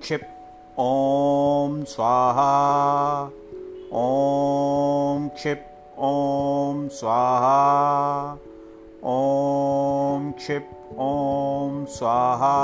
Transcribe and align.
क्षिप्। 0.00 0.22
ॐ 0.78 1.84
स्वाहा। 1.84 2.50
ॐ 3.92 5.28
क्षिप्। 5.28 5.66
ॐ 5.98 6.88
स्वाहा। 6.88 8.38
ॐ 9.04 10.32
क्षिप्। 10.32 10.70
ॐ 10.98 11.84
स्वाहा। 11.88 12.54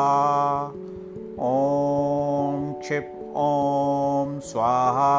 ॐ 1.41 2.73
क्षिप्। 2.80 3.33
ॐ 3.37 4.41
स्वाहा। 4.41 5.12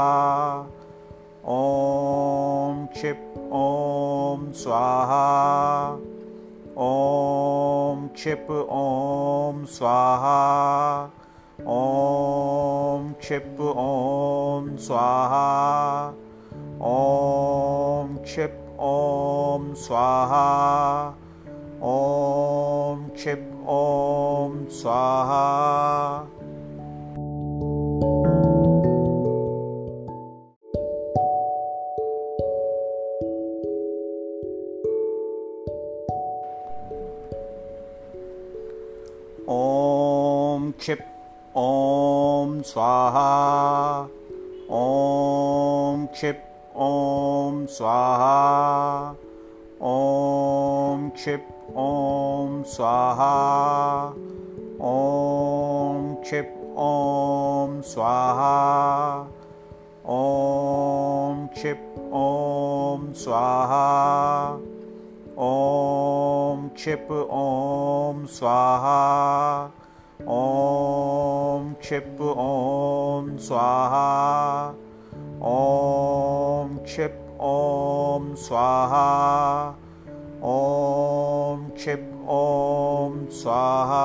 ॐ 1.47 2.85
क्षिप्। 2.85 3.37
ॐ 3.53 4.51
स्वाहा। 4.51 5.97
ॐ 6.77 8.07
क्षिप्। 8.07 8.51
ॐ 8.69 9.65
स्वाहा 9.65 11.11
ॐ 11.69 13.11
क्षिप् 13.19 13.59
ॐ 13.61 14.67
स्वाहा 14.79 15.47
ॐ 16.89 18.15
क्षिप् 18.23 18.79
ॐ 18.79 19.73
स्वाहा 19.83 20.45
ॐ 21.83 23.03
क्षिप् 23.15 23.51
ॐ 23.67 24.65
स्वाहा 24.79 25.43
ॐ 39.49 40.71
क्षिप् 40.79 41.16
ॐ 41.57 42.61
स्वाहा 42.65 43.29
ॐ 44.79 46.05
क्षिप् 46.13 46.43
ॐ 46.87 47.65
स्वाहा 47.77 48.35
ॐ 49.91 51.07
क्षिप् 51.15 51.47
ॐ 51.83 52.61
स्वाहा 52.73 53.31
ॐ 54.91 56.13
क्षिप् 56.25 56.53
ॐ 56.85 57.81
स्वाहा 57.93 58.53
ॐ 60.17 61.47
क्षिप् 61.55 61.97
ॐ 62.21 63.11
स्वाहा 63.23 63.83
ॐ 65.49 66.67
क्षिप् 66.77 67.11
ॐ 67.41 68.25
स्वाहा 68.37 68.99
ॐ 70.21 71.16
क्षिप् 71.87 72.21
ॐ 72.21 73.37
स्वाहा। 73.37 74.67
ॐ 75.41 76.77
क्षिप् 76.77 77.41
ॐ 77.41 78.35
स्वाहा। 78.35 79.05
ॐ 80.43 81.69
क्षिप् 81.69 82.29
ॐ 82.29 83.25
स्वाहा 83.31 84.03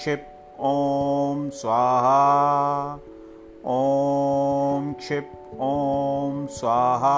क्षिप् 0.00 0.28
ॐ 0.64 1.48
स्वाहा 1.52 2.20
ॐ 3.72 4.92
क्षिप् 5.00 5.32
ॐ 5.60 6.46
स्वाहा 6.58 7.16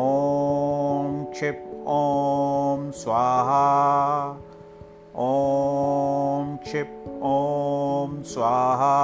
ॐ 0.00 1.24
क्षिप् 1.32 1.64
ॐ 1.94 2.90
स्वाहा 3.00 3.64
ॐ 5.24 6.54
क्षिप् 6.66 6.94
ॐ 7.32 8.22
स्वाहा 8.34 8.94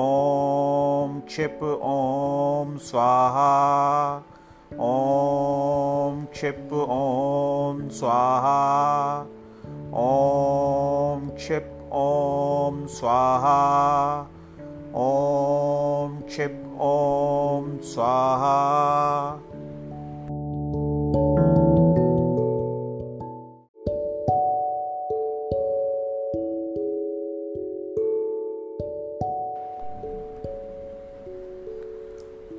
ॐ 0.00 1.18
क्षिप् 1.28 1.64
ॐ 1.94 2.76
स्वाहा 2.90 3.50
ॐ 4.90 6.24
क्षिप् 6.36 6.72
ॐ 6.90 7.88
स्वाहा 8.00 9.37
ॐ 9.98 11.28
क्षिप् 11.36 11.70
ॐ 11.98 12.86
स्वाहा 12.96 13.54
ॐ 15.04 16.20
क्षिप् 16.28 16.60
ॐ 16.88 17.76
स्वाहा 17.92 18.54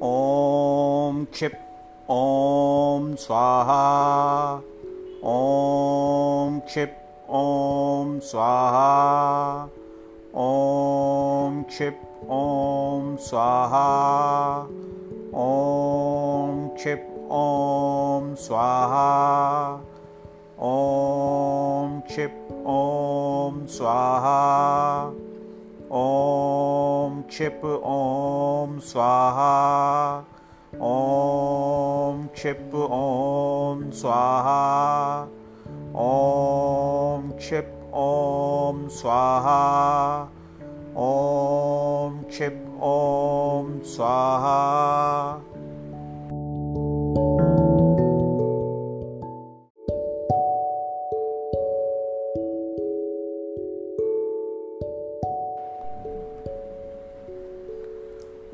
ॐ 0.04 1.26
क्षिप् 1.34 1.60
ॐ 2.12 3.16
स्वाहा 3.26 3.84
ॐ 5.38 6.60
क्षिप् 6.68 6.99
ॐ 7.30 8.20
स्वाहा 8.26 9.70
ॐ 10.42 11.62
क्षिप् 11.70 12.02
ॐ 12.32 13.16
स्वाहा 13.22 13.84
ॐ 15.44 16.68
क्षिप् 16.78 17.06
ॐ 17.32 18.34
स्वाहा 18.46 19.06
ॐ 20.70 22.00
क्षिप् 22.08 22.52
ॐ 22.68 23.66
स्वाहा 23.78 24.36
ॐ 26.02 27.22
क्षिप् 27.30 27.66
ॐ 27.66 28.80
स्वाहा 28.90 29.54
ॐ 30.82 32.28
क्षिप् 32.34 32.76
ॐ 32.76 33.90
स्वाहा 34.02 35.19
ॐ 38.00 38.88
स्वाहा 38.98 39.60
ॐ 41.06 42.22
क्षिप् 42.30 42.60
ॐ 42.90 43.80
स्वाहा 43.94 44.58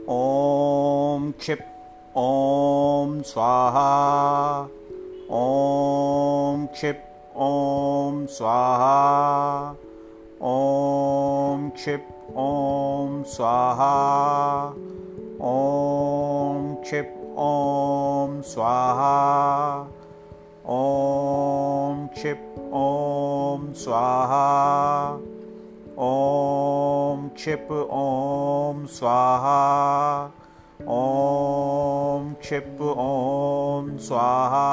ॐ 0.10 1.32
क्षिप् 1.40 1.66
ॐ 2.18 3.22
स्वाहा 3.32 3.90
ॐ 5.42 6.66
क्षिप् 6.74 7.05
ॐ 7.36 8.26
स्वाहा 8.32 9.76
ॐ 10.48 11.70
क्षिप् 11.76 12.08
ॐ 12.40 13.24
स्वाहा 13.28 13.90
ॐ 15.50 16.76
क्षिप् 16.84 17.18
ॐ 17.46 18.40
स्वाहा 18.52 19.12
ॐ 20.76 22.08
क्षिप् 22.16 22.56
ॐ 22.74 23.74
स्वाहा 23.84 24.46
ॐ 26.08 27.28
क्षिप् 27.36 27.72
ॐ 27.72 28.86
स्वाहा 28.96 29.60
ॐ 30.88 32.34
क्षिप् 32.42 32.82
ॐ 32.82 33.98
स्वाहा 34.08 34.66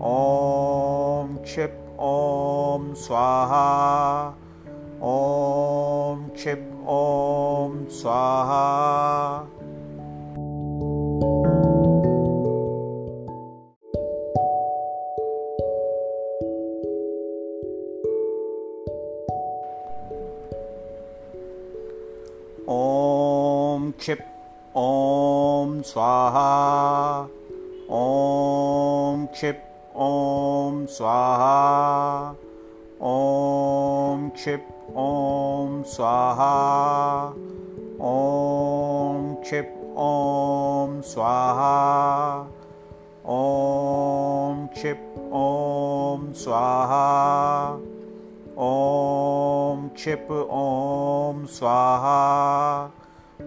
ॐ 0.00 1.03
क्षिप् 1.44 2.00
ॐ 2.00 2.94
स्वाहा 2.94 3.66
ॐ 5.02 6.28
क्षिप् 6.34 6.88
ॐ 6.88 7.84
स्वाहा 7.98 8.64
ॐ 22.68 23.90
क्षिप् 23.98 24.24
ॐ 24.76 25.80
स्वाहा 25.82 26.48
ॐ 27.90 29.26
क्षिप् 29.26 29.73
ॐ 29.94 30.86
स्वाहा 30.90 32.34
ॐ 33.06 34.28
क्षिप् 34.34 34.96
ॐ 34.98 35.82
स्वाहा 35.86 36.54
ॐ 38.02 39.34
क्षिप् 39.42 39.76
ॐ 40.06 41.00
स्वाहा 41.12 41.70
ॐ 43.36 44.66
क्षिप् 44.74 45.18
ॐ 45.32 46.32
स्वाहा 46.42 47.06
ॐ 48.58 49.88
क्षिप् 49.94 50.32
ॐ 50.32 51.46
स्वाहा 51.58 52.20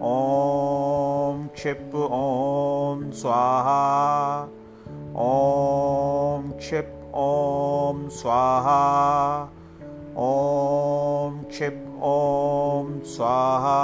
ॐ 0.02 1.46
क्षिप् 1.56 1.94
ॐ 1.94 3.10
स्वाहा 3.20 4.57
ॐ 5.20 6.50
क्षिप् 6.58 6.90
ॐ 7.18 8.08
स्वाहा 8.16 8.82
ॐ 10.24 11.42
क्षिप् 11.50 11.80
ॐ 12.10 12.92
स्वाहा 13.14 13.78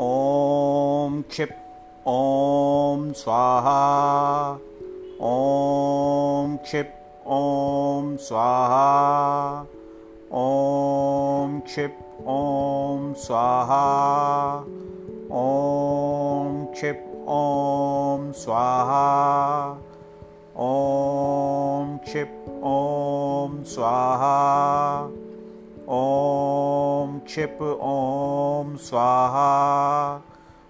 ॐ 0.00 1.22
क्षिप् 1.30 1.56
ॐ 2.08 3.12
स्वाहा 3.22 3.80
ॐ 5.22 6.56
क्षिप् 6.64 7.03
ॐ 7.26 8.16
स्वाहा 8.20 9.66
ॐ 10.36 11.60
क्षिप् 11.66 12.00
ॐ 12.28 13.12
स्वाहा 13.16 13.84
ॐ 15.32 16.64
क्षिप् 16.74 17.06
ॐ 17.36 18.30
स्वाहा 18.42 19.06
ॐ 20.66 21.96
क्षिप् 22.04 22.48
ॐ 22.72 23.62
स्वाहा 23.72 24.36
ॐ 25.88 27.18
क्षिप् 27.26 27.62
ॐ 27.62 28.76
स्वाहा 28.90 29.50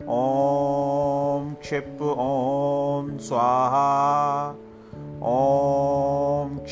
ॐ 0.08 1.54
क्षिप् 1.62 2.02
ॐ 2.02 3.16
स्वाहा 3.18 4.43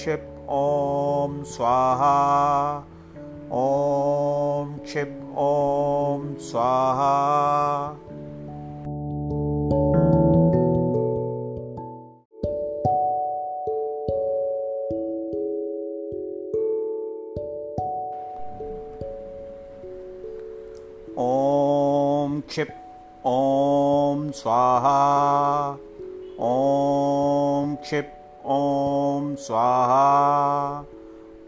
क्षिप् 0.02 0.22
ॐ 0.50 1.42
स्वाहा 1.46 2.14
ॐ 3.54 4.72
क्षिप् 4.84 5.20
ॐ 5.38 6.24
स्वाहा 6.46 7.12
ॐ 21.18 22.40
क्षिप् 22.48 22.74
ॐ 23.26 24.30
स्वाहा 24.40 24.98
ॐ 26.48 27.76
क्षिप् 27.84 28.21
ॐ 28.44 29.34
स्वाहा 29.38 30.84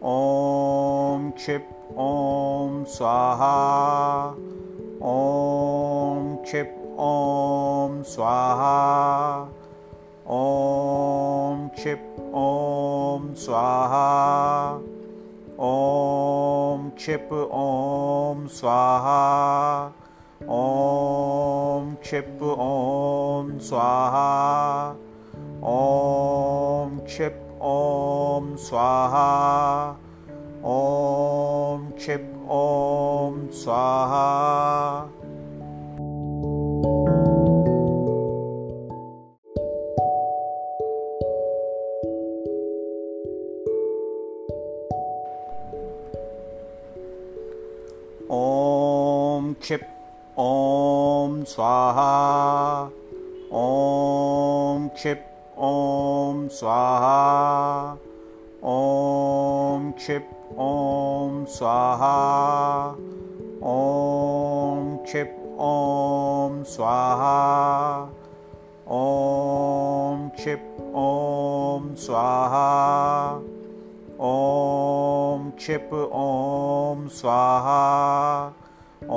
ॐ 0.07 1.31
क्षिप् 1.37 1.71
ॐ 1.99 2.85
स्वाहा 2.89 3.55
ॐ 5.13 6.37
क्षिप् 6.45 6.77
ॐ 7.07 8.03
स्वाहा 8.13 8.77
ॐ 10.37 11.67
क्षिप् 11.75 12.21
ॐ 12.43 13.35
स्वाहा 13.45 14.07
ॐ 15.61 16.89
क्षिप् 16.97 17.33
ॐ 17.33 18.47
स्वाहा 18.61 19.21
ॐ 20.63 21.95
क्षिप् 22.03 22.43
ॐ 22.43 23.59
स्वाहा 23.71 24.29
ॐ 25.65 26.54
क्षिप् 27.01 27.41
ॐ 27.63 28.55
स्वाहा 28.57 29.27
ॐ 30.65 31.91
क्षिप् 31.99 32.31
ॐ 32.51 33.47
स्वाहा 33.63 34.27
ॐ 48.31 49.53
क्षिप् 49.61 49.87
ॐ 50.39 51.45
स्वाहा 51.45 52.11
ॐ 53.53 54.89
क्षिप् 54.89 55.34
ॐ 55.57 56.49
स्वाहा 56.51 57.99
ॐ 58.67 59.91
क्षिप् 59.99 60.31
ॐ 60.61 61.45
स्वाहा 61.49 62.17
ॐ 63.73 64.97
क्षिप् 65.05 65.37
ॐ 65.61 66.63
स्वाहा 66.73 67.37
ॐ 68.91 70.29
क्षिप् 70.37 70.81
ॐ 70.97 71.95
स्वाहा 72.07 72.67
ॐ 74.21 75.51
क्षिप् 75.59 75.95
ॐ 75.95 77.07
स्वाहा 77.21 77.83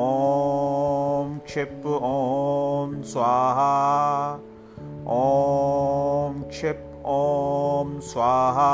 ॐ 0.04 1.38
क्षिप् 1.48 1.88
ॐ 1.88 3.02
स्वाहा 3.14 3.74
ॐ 5.10 6.42
क्षिप् 6.50 6.80
ॐ 7.08 8.00
स्वाहा 8.04 8.72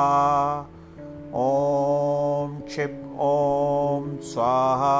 ॐ 1.41 2.55
क्षिप् 2.67 2.95
ॐ 3.21 4.17
स्वाहा 4.29 4.95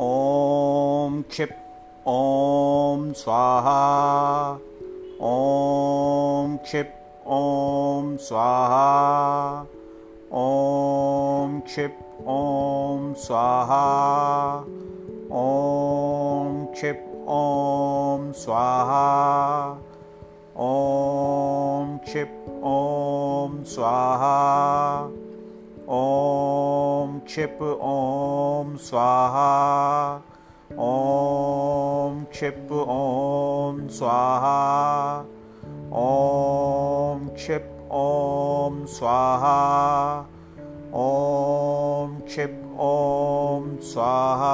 ॐ 0.00 1.22
क्षिप् 1.30 1.54
ॐ 2.08 3.12
स्वाहा 3.22 3.78
ॐ 5.22 6.56
क्षिप् 6.64 7.01
ॐ 7.26 8.16
स्वाहा 8.20 9.66
ॐ 10.34 11.60
क्षिप् 11.66 11.98
ॐ 12.28 13.12
स्वाहा 13.24 13.84
ॐ 15.40 16.64
क्षिप् 16.72 17.04
ॐ 17.28 18.32
स्वाहा 18.36 19.04
ॐ 20.58 21.96
क्षिप् 22.06 22.48
ॐ 22.64 23.62
स्वाहा 23.74 24.36
ॐ 25.88 27.18
क्षिप् 27.26 27.62
ॐ 27.62 28.76
स्वाहा 28.88 29.50
ॐ 30.72 32.24
क्षिप् 32.32 32.72
ॐ 32.72 33.86
स्वाहा 33.98 35.21
क्षिप् 37.42 37.70
ॐ 37.90 38.74
स्वाहा 38.86 39.54
ॐ 40.94 42.12
क्षिप् 42.26 42.58
ॐ 42.80 43.64
स्वाहा 43.88 44.52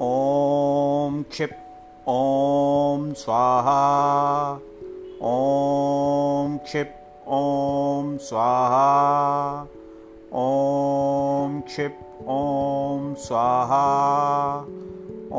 ॐ 0.00 1.22
क्षिप् 1.30 1.54
ॐ 2.08 3.12
स्वाहा 3.22 3.78
ॐ 5.22 6.58
क्षिप् 6.64 7.01
ॐ 7.32 8.16
स्वाहा 8.20 9.66
ॐ 10.40 11.60
क्षिप् 11.66 12.00
ॐ 12.28 13.14
स्वाहा 13.18 13.84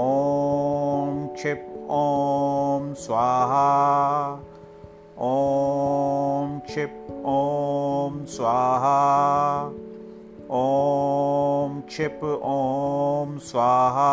ॐ 0.04 1.28
क्षिप् 1.36 1.68
ॐ 1.98 2.94
स्वाहा 3.04 3.68
ॐ 5.28 6.58
क्षिप् 6.70 7.12
ॐ 7.34 8.26
स्वाहा 8.38 8.98
ॐ 10.62 11.80
क्षिप् 11.92 12.24
ॐ 12.54 13.38
स्वाहा 13.52 14.12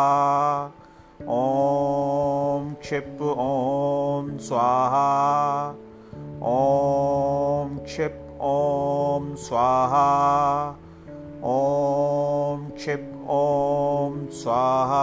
ॐ 1.39 2.73
क्षिप् 2.83 3.21
ॐ 3.21 4.37
स्वाहा 4.49 5.09
ॐ 6.53 7.20
क्षिप् 7.91 8.19
ॐ 8.47 9.23
स्वाहा 9.35 10.03
ॐ 11.43 12.69
क्षिप् 12.75 13.07
ॐ 13.29 14.13
स्वाहा 14.31 15.01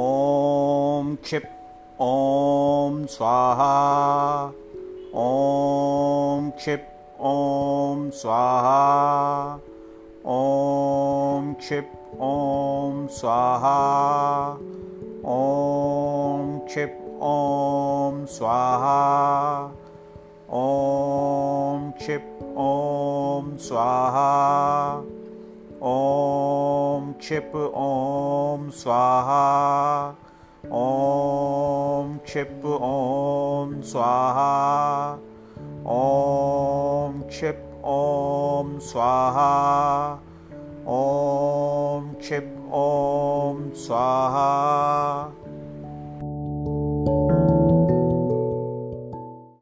ॐ 0.00 1.14
क्षिप् 1.22 1.46
ॐ 2.08 3.04
स्वाहा 3.14 3.72
ॐ 5.26 6.50
क्षिप् 6.56 6.93
ॐ 7.20 8.10
स्वाहा 8.10 9.60
ॐ 10.26 11.52
क्षिप् 11.60 11.92
ॐ 12.20 13.06
स्वाहा 13.18 13.76
ॐ 15.34 16.58
क्षिप् 16.66 16.98
ॐ 17.22 18.24
स्वाहा 18.36 18.98
ॐ 20.50 21.90
क्षिप् 22.00 22.42
ॐ 22.58 23.56
स्वाहा 23.68 24.30
ॐ 25.92 27.12
क्षिप् 27.20 27.54
ॐ 27.56 28.70
स्वाहा 28.80 29.44
ॐ 30.82 32.18
क्षिप् 32.26 32.66
ॐ 32.66 33.80
स्वाहा 33.92 34.50
ॐ 35.86 37.20
क्षिप् 37.28 37.84
ॐ 37.84 38.78
स्वाहा 38.80 39.48
ॐ 40.88 42.06
क्षिप् 42.20 42.54
ॐ 42.72 43.58
स्वाहा 43.82 44.46